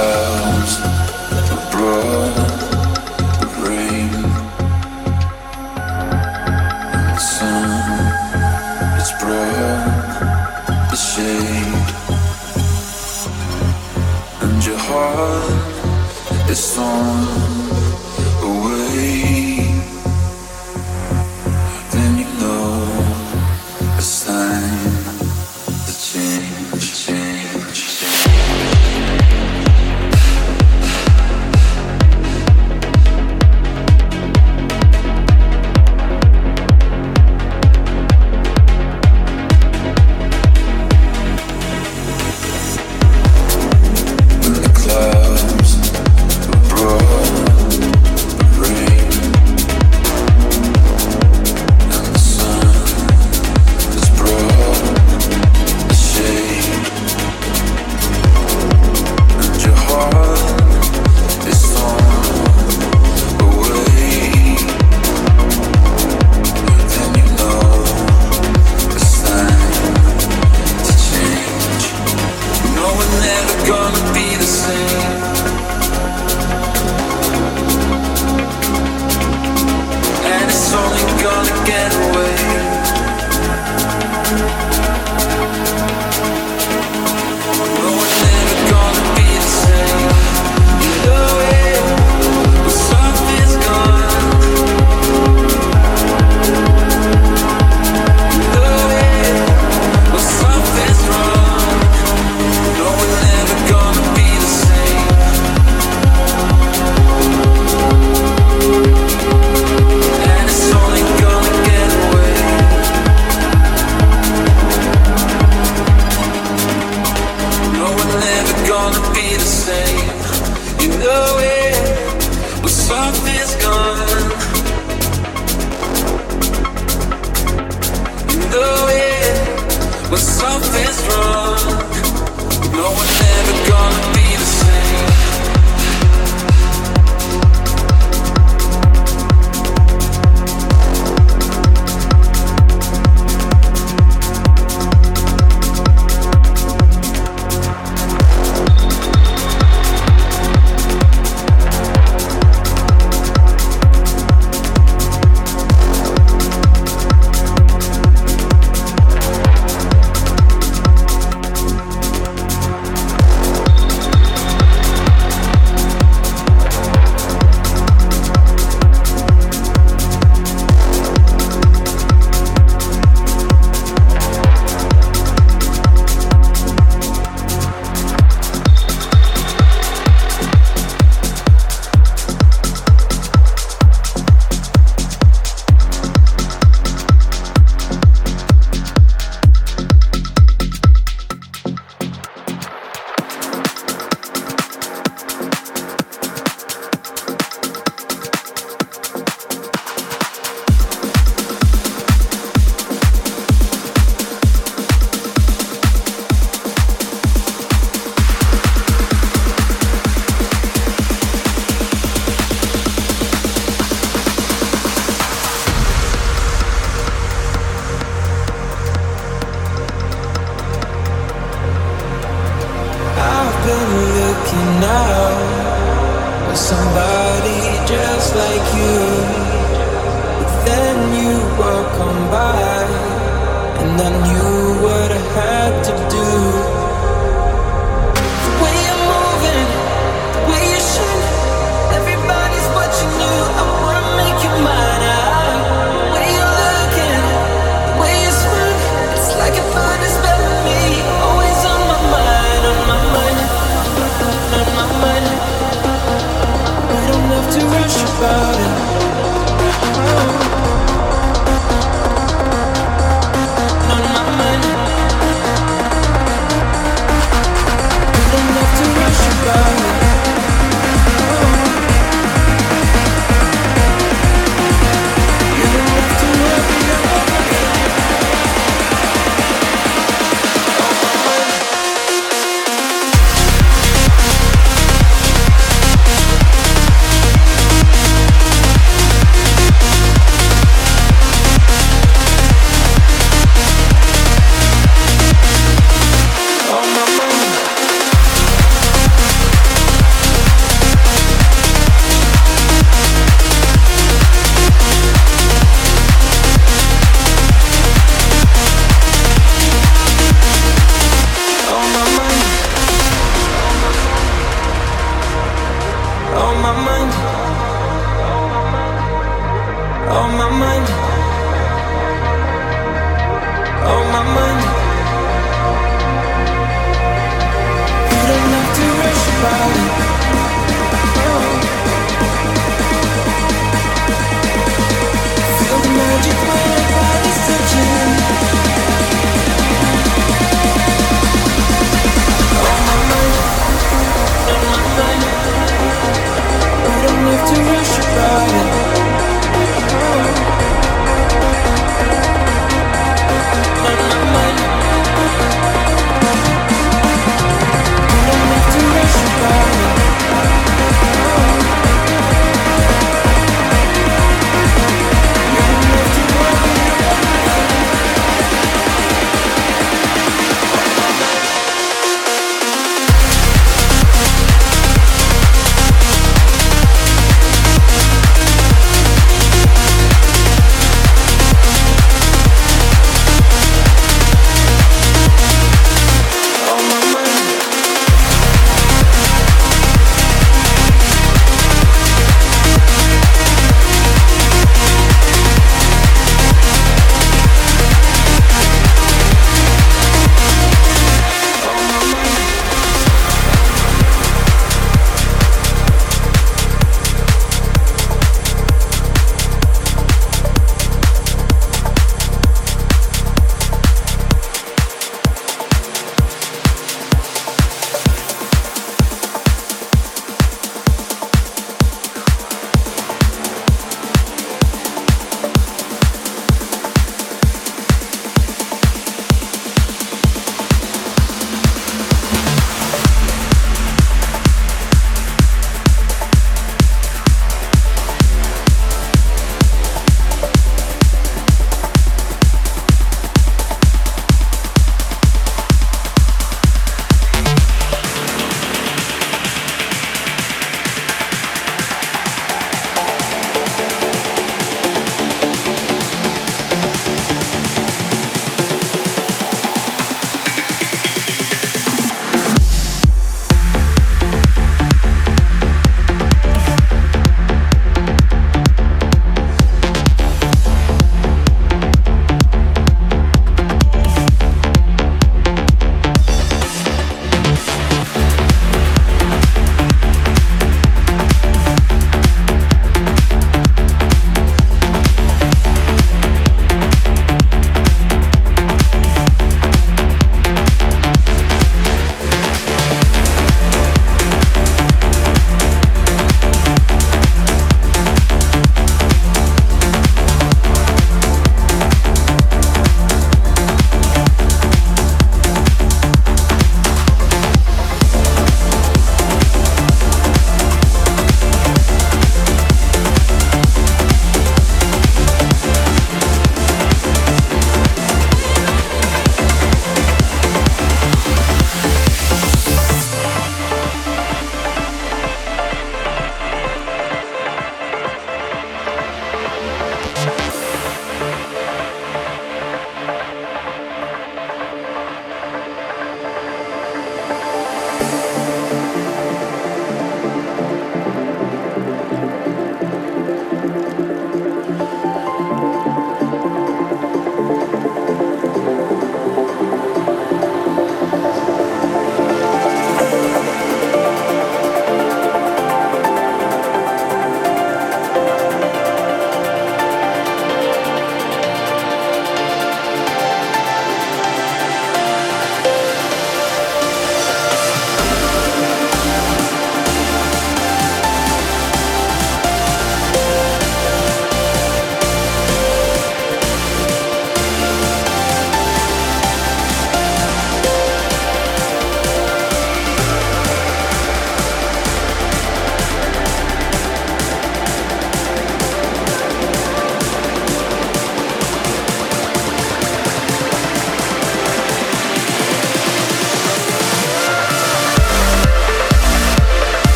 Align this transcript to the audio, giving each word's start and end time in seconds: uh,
uh, 0.00 0.29